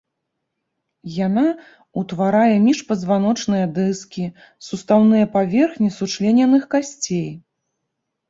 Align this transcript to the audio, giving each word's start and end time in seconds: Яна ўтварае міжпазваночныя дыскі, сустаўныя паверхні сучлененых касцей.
Яна 1.25 1.43
ўтварае 2.01 2.55
міжпазваночныя 2.67 3.65
дыскі, 3.75 4.25
сустаўныя 4.67 5.25
паверхні 5.37 5.89
сучлененых 5.99 6.63
касцей. 6.75 7.29